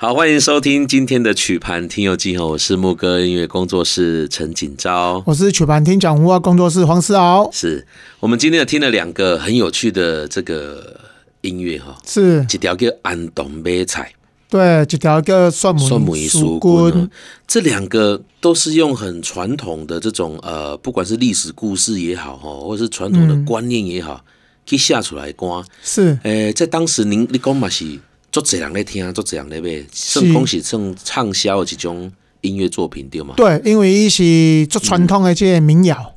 [0.00, 7.50] 好，欢迎收听今天的曲盘听友记哦，我是木歌音乐工作室陈锦昭，我是曲盘听讲文化工作室黄思豪。
[7.52, 7.84] 是
[8.20, 11.00] 我们今天有听了两个很有趣的这个
[11.40, 14.12] 音乐哈，是一条叫安东买菜，
[14.48, 17.10] 对，一条叫蒜母蒜母书棍，
[17.48, 24.24] 这两个都是用很传统的这种呃，不管是历史故事也好哈，或者是传统的观念也好，
[24.64, 25.64] 去下出来歌。
[25.82, 27.98] 是，诶，在当时您你讲嘛是。
[28.38, 32.10] 做这样的听，做这样的呗，算恭喜算畅销的这种
[32.42, 33.34] 音乐作品对吗？
[33.36, 36.14] 对，因为伊是做传统的这个民谣，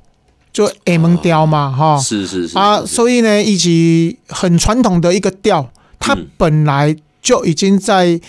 [0.54, 8.22] 就厦门调嘛，哈、哦，是是是啊，所以呢，以及很传统的一个调，它本来就已经在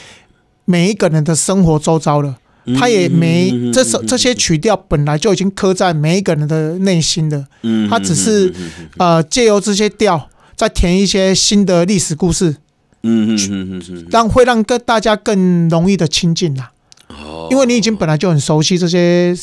[0.65, 8.55] 每一个人的生活周遭了，嗯、它也没、嗯、这首这些曲调本来就已经刻在每一个人的内心的，嗯，它只是
[8.97, 12.57] 呃借由这些调，再填一些新的历史故事。
[13.03, 16.69] 嗯嗯嗯嗯，让会让更大家更容易的亲近呐。
[17.09, 19.35] 哦，因为你已经本来就很熟悉这些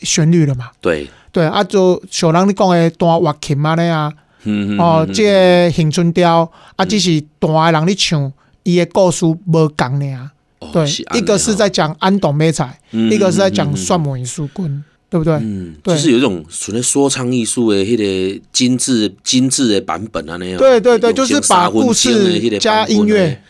[0.00, 0.70] 旋律了嘛。
[0.80, 4.12] 对对啊，就像人你讲的弹乐琴嘛那样。
[4.44, 4.78] 嗯嗯。
[4.78, 8.32] 哦，这个恒春调啊，只是弹的人你唱，
[8.62, 10.30] 伊的故事无共呢。
[10.72, 14.82] 对，一个是在讲安东买菜，一个是在讲蒜母书棍。
[15.14, 15.32] 对不对？
[15.34, 20.58] 嗯，对，就是有一种纯粹说唱艺术的迄个精致、精致的版本啊，那样。
[20.58, 23.40] 对对对，就是把故事加音乐，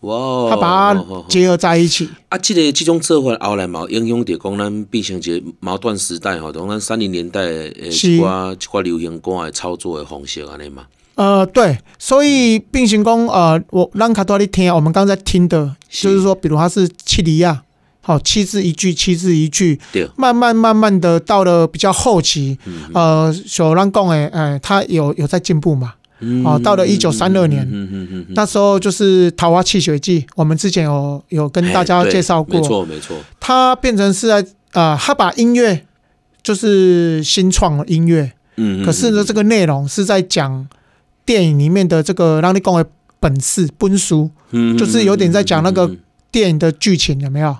[0.00, 2.08] 哇，他把它结合在一起。
[2.28, 10.86] 啊，这个这种做法后来嘛，影响着讲咱变成一个毛段时代哈，从咱三零年代诶一寡一寡流行歌的操作的方式安尼嘛。
[11.14, 17.62] 呃，对，所以变成讲呃，我让卡多你听，我们刚才听的，就是说，比如他是七里亚。
[18.04, 19.78] 好，七字一句，七字一句，
[20.16, 25.94] 慢慢慢慢的到了比较后期，嗯、呃，小浪贡诶，哎，他有有在进步嘛？
[26.44, 34.40] 哦、嗯，到了一九三二年，嗯嗯嗯，那时候就是《桃花泣血记》，我们之前有有跟大家介绍过，没错没错，他变成是在
[34.72, 35.84] 啊、呃，他把音乐
[36.42, 40.66] 就是新创音乐，嗯，可是呢，这个内容是在讲
[41.24, 42.84] 电影里面的这个让你讲的
[43.20, 45.88] 本事本书，嗯，就是有点在讲那个。
[46.32, 47.54] 电影的剧情有没有？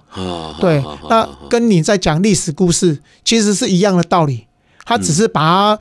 [0.58, 4.46] 对，那跟你在讲历史故事其实是一样的道理，
[4.84, 5.78] 他只是把它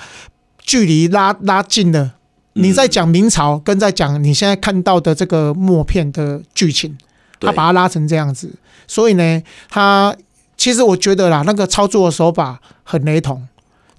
[0.60, 2.16] 距离拉拉近了。
[2.54, 6.98] 你在讲明朝，跟在讲你现在看到的这个默片的剧情，
[7.40, 8.52] 他把它拉成这样子。
[8.88, 10.14] 所以呢，他
[10.58, 13.48] 其实我觉得啦，那个操作的手法很雷同，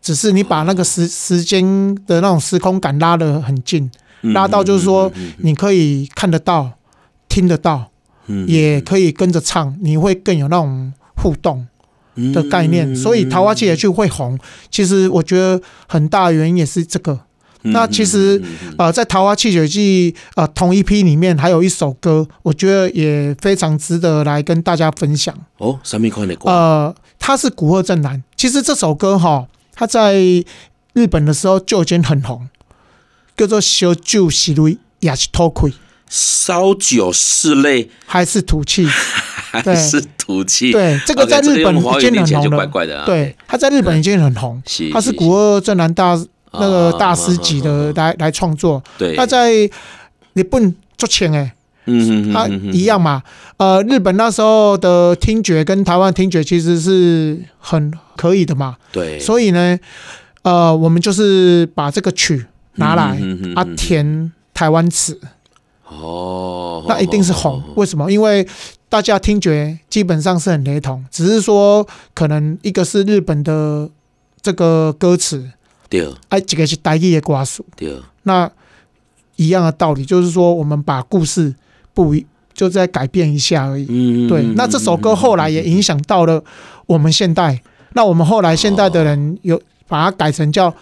[0.03, 1.65] 只是你把那个时时间
[2.07, 6.73] 的那种时空感拉得很近，拉到就是说你可以看得到、
[7.27, 7.92] 听得到。
[8.47, 11.67] 也可以跟着唱，你会更有那种互动
[12.35, 14.39] 的概念，所以《桃花泣血记》会红。
[14.71, 17.21] 其实我觉得很大的原因也是这个。
[17.65, 18.43] 那其实
[18.77, 25.33] 呃，在《桃花泣血记》呃同一批里面，还有一首歌，我觉得也非常值得来跟大家分享。
[25.59, 26.51] 哦，什么款的歌？
[26.51, 28.21] 呃，它是古贺正男。
[28.37, 30.15] 其实这首歌哈，它在
[30.93, 32.49] 日本的时候就已经很红，
[33.37, 35.67] 叫做《小酒是泪也是土气》。
[36.15, 38.87] 烧酒是泪，还是土气？
[39.51, 40.71] 还是土气？
[40.71, 43.07] 对，这个在日本已经很红了。
[43.07, 44.63] 对，他在日本已经很红。
[44.93, 46.15] 他是古二正南大
[46.53, 48.83] 那个大师级的来来创作。
[48.99, 49.51] 对，他在
[50.35, 51.55] 日本做钱哎，
[51.87, 53.23] 嗯他一样嘛。
[53.57, 58.77] 呃，日本那时候的听觉跟台湾听觉其实是很可以的嘛。
[58.93, 59.79] 对，所以呢，
[60.43, 63.19] 呃，我们就是把这个曲拿来
[63.55, 65.19] 啊填台湾词。
[66.01, 67.63] 哦，那一定是红。
[67.77, 68.11] 为什么？
[68.11, 68.47] 因为
[68.89, 73.89] 大家听觉基本上是很雷同，只是说可能一个是日本的
[74.41, 75.51] 这个歌词，
[75.89, 77.97] 对，哎，这个是台语的歌词，对。
[78.25, 78.51] 那
[79.37, 81.55] 一样的道理，就是说我们把故事
[81.95, 83.87] 不一，就再改变一下而已。
[83.89, 84.43] 嗯，对。
[84.55, 86.43] 那这首歌后来也影响到了
[86.87, 87.61] 我们现代，
[87.95, 90.75] 那我们后来现代的人有把它改成叫。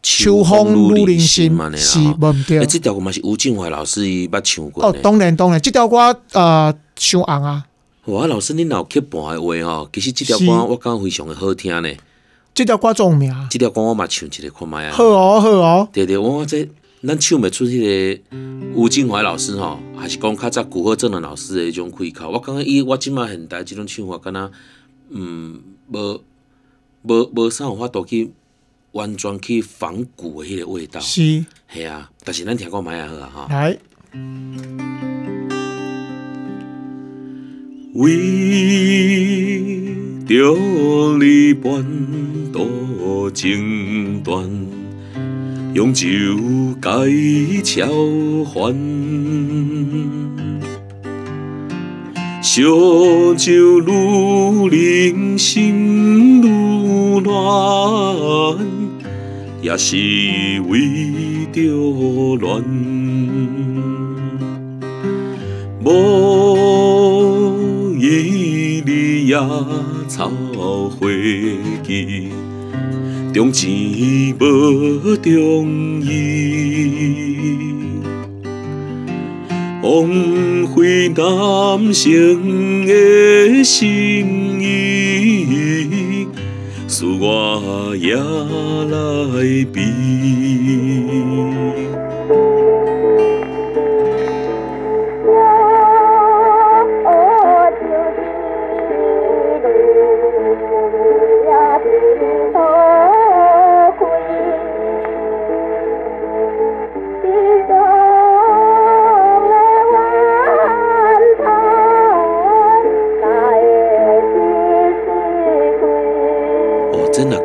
[0.00, 2.62] 秋风入林心嘛，是忘掉。
[2.62, 4.84] 哎，这条歌嘛是吴静怀老师伊捌唱过。
[4.86, 5.96] 哦，当然当然，这条歌
[6.32, 7.66] 呃，上红啊。
[8.04, 11.92] 哇，老师你老去伴的话吼，其实这条歌我感觉非常的好听呢。
[12.54, 13.34] 这条歌做名。
[13.50, 14.92] 这条歌我嘛唱一个看麦啊。
[14.92, 15.88] 好哦，好哦。
[15.92, 16.66] 对对，我这
[17.02, 17.80] 咱唱袂出迄
[18.16, 18.22] 个
[18.74, 22.30] 吴静怀老师吼，还是讲较早古贺正的老师的迄种开口。
[22.30, 24.50] 我感觉伊我今麦现代这种唱法，敢若
[25.10, 25.60] 嗯，
[25.92, 26.20] 无
[27.02, 28.32] 无无啥有法度去。
[28.92, 33.46] 完全去仿古的迄个味道，是，系啊，但是咱听过蛮也好啊，哈。
[33.50, 33.78] 来，
[37.94, 38.16] 为
[40.26, 40.54] 着
[41.18, 41.84] 你半
[42.52, 44.48] 途情断，
[45.74, 46.06] 永久
[46.80, 46.90] 改
[47.62, 47.86] 桥
[48.44, 48.74] 还，
[52.42, 52.62] 烧
[53.34, 53.80] 酒
[54.70, 56.67] 愈饮心愈
[57.20, 58.56] 乱，
[59.60, 59.96] 也是
[60.68, 60.78] 为
[61.52, 61.60] 着
[62.38, 62.64] 恋。
[65.84, 66.56] 无
[67.98, 69.36] 意你也
[70.06, 71.10] 草花
[71.82, 72.30] 枝，
[73.32, 76.06] 重情无中意。
[79.80, 80.08] 枉
[80.74, 85.46] 费男生的心意，
[86.90, 91.77] 是我夜来变。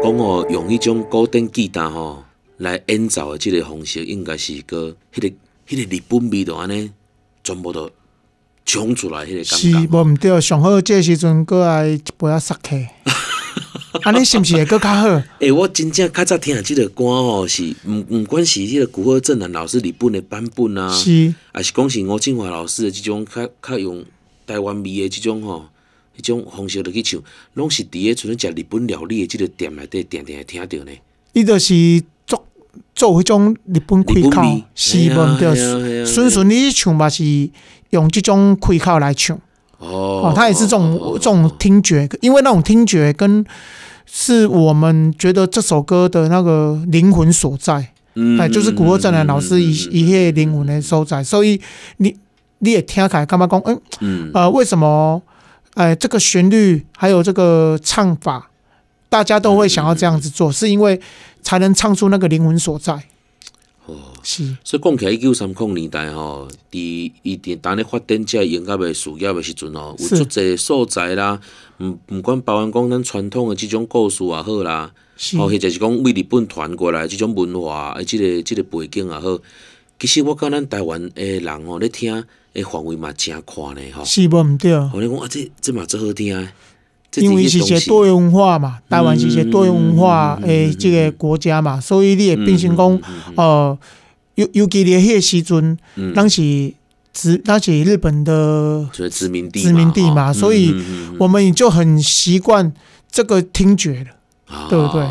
[0.03, 0.53] 悲。
[0.53, 2.23] 用迄种古典吉他吼
[2.57, 5.29] 来演奏的即个方式，应该是个迄个
[5.67, 6.91] 迄个日本味道安尼，
[7.43, 7.89] 全部都
[8.65, 9.71] 冲出来迄个感觉。
[9.71, 12.87] 是，无毋对，上好这时阵过来一杯啊 Sake，
[14.03, 15.07] 安尼是毋是会搁较好？
[15.07, 24.03] 诶、欸，我真正较早听即个歌吼，是毋毋管是迄个古贺正男老师日本的版本啊，是，还是讲是吴静华老师的即种较较用
[24.45, 25.65] 台湾味的即种吼。
[26.17, 27.21] 迄种方式落去唱，
[27.53, 30.91] 拢是伫个像食日本料理的即个店内底定定会听着呢。
[31.33, 32.45] 伊就是做
[32.93, 37.23] 做迄种日本开口，是无着，顺顺你唱嘛是
[37.89, 39.39] 用即种开口来唱。
[39.79, 43.43] 哦，他也是这种这种听觉，因为那种听觉跟
[44.05, 47.89] 是我们觉得这首歌的那个灵魂所在。
[48.15, 51.59] 嗯，哎，就是古惑仔的老师一一些灵魂的所在，所以
[51.97, 52.15] 你
[52.59, 53.59] 你也听起来干嘛讲？
[54.01, 55.21] 嗯，呃，为什么？
[55.75, 58.51] 哎，这个旋律还有这个唱法，
[59.09, 61.01] 大家都会想要这样子做，是因为
[61.41, 62.93] 才能唱出那个灵魂所在。
[63.87, 64.55] 哦，是。
[64.63, 71.39] 所以讲起来，一九三零年代吼，伫伊伫当咧发展这音乐的事业的时阵吼，有足侪所在啦。
[71.79, 74.91] 毋毋管包含讲咱传统的即种故事也好啦，
[75.37, 79.39] 哦，或者是讲为日本传过来即种文化，诶，即个即个背景也好。
[79.99, 82.23] 其实我感觉咱台湾诶人吼，咧听。
[82.53, 84.73] 诶，范围嘛真宽呢，吼，是无毋对。
[84.93, 86.53] 我咧讲啊，这这嘛真好听啊，
[87.15, 93.01] 因为是一个多元文化嘛，台湾是一个多元文化诶，即个国家嘛，所以你也变成讲，
[93.35, 93.77] 呃，
[94.35, 95.77] 尤尤其咧迄个时阵，
[96.13, 96.71] 当时
[97.11, 100.75] 殖，当时日本的殖民地，殖民地嘛，所以
[101.19, 102.71] 我们也就很习惯
[103.11, 105.07] 这个听觉了，对不对？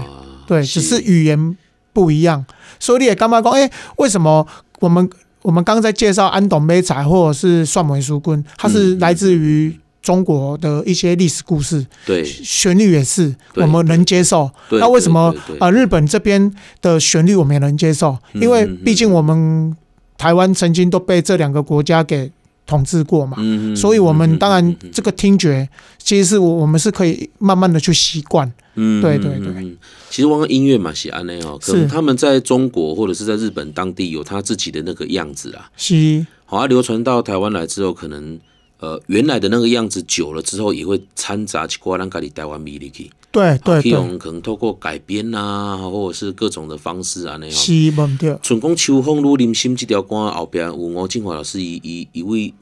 [0.46, 1.56] 对，只是语言
[1.92, 2.44] 不一样，
[2.78, 4.46] 所以你也感觉讲，诶，为什么
[4.78, 5.10] 我们？
[5.42, 14.50] 我们刚刚在介绍安董美彩或者是蒜梅书棍，它是来自于中国的一些历史故事，对，旋律也是我们能接受。
[14.70, 15.70] 那为什么啊？
[15.70, 18.16] 日本这边的旋律我们也能接受？
[18.34, 19.76] 因为毕竟我们
[20.16, 22.30] 台湾曾经都被这两个国家给
[22.66, 23.36] 统治过嘛，
[23.76, 25.68] 所以我们当然这个听觉
[25.98, 28.52] 其实是我我们是可以慢慢的去习惯。
[28.74, 29.76] 嗯，对对对。
[30.08, 35.70] 其实，玩个音乐嘛，是安内哦，可能他们在中国或者是在日本当地有他自己的那个样子啊。
[35.76, 38.38] 是，好，啊，流传到台湾来之后，可能
[38.78, 43.10] 呃，原来的那个样子久了之后，也会掺杂起过咱家里台湾味里去。
[43.30, 44.18] 对对对。
[44.18, 47.54] 可能透过改编啊，或者是各种的方式啊，那样。
[47.54, 48.36] 是，没对。
[48.42, 52.52] 春光秋风如林心这条歌后边有吴静华老师一一一位。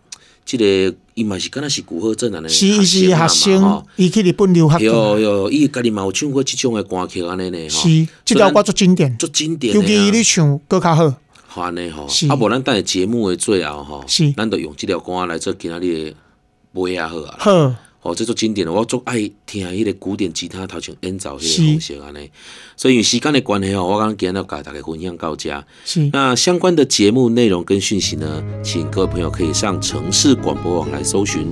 [0.56, 2.82] 这个伊嘛是敢若是古贺正男的学
[3.28, 4.78] 生嘛，吼，伊去日本留学。
[4.80, 7.82] 有有，伊家己嘛有唱过即种诶歌曲安尼呢，吼。
[7.82, 7.88] 是，
[8.24, 9.74] 即条歌足经典，足经典。
[9.74, 11.14] 尤其你唱歌较好。
[11.46, 16.14] 好安尼吼，啊，无咱等下节目的最后吼，是，咱就用即条歌来做今仔日诶
[16.72, 17.36] 尾啊好啊。
[17.38, 17.74] 好。
[18.02, 22.30] 哦，这种经典的，我足爱听迄个古典吉他头前演奏迄个方式安尼，
[22.76, 25.64] 所以时间的关系哦，我刚刚今日要甲大家分享到这。
[25.84, 31.46] 是，那相关的节目内容跟讯息呢，请各位朋友可以上城市广播网来搜寻。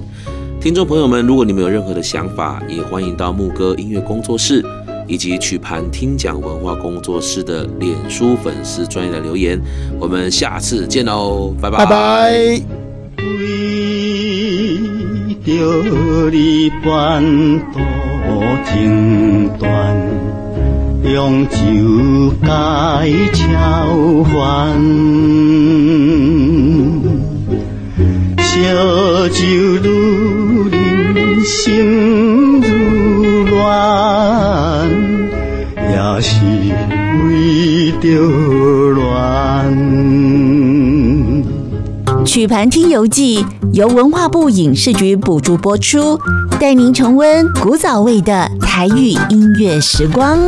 [0.61, 4.65] 听众朋友们，如果你们有任何的想法，也欢迎到牧歌音乐工作室
[5.07, 9.61] 以及曲盘听讲文化工作室的脸书粉丝专页来留言。
[10.01, 11.79] 我们下次见喽，拜拜。
[11.79, 12.78] 拜拜。
[15.49, 17.25] 着你半
[17.73, 17.81] 途
[18.67, 19.97] 情断，
[21.03, 21.57] 用酒
[22.45, 22.47] 解
[23.33, 24.79] 超烦，
[28.37, 33.28] 烧酒愈饮心愈
[42.49, 46.19] 盘听游记由文化部影视局补助播出，
[46.59, 50.39] 带您重温古早味的台语音乐时光。